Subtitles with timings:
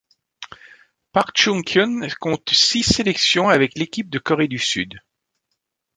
[1.11, 4.99] Park Choong-kyun compte six sélections avec l'équipe de Corée du Sud.